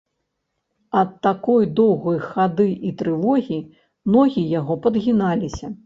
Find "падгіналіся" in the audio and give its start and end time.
4.85-5.77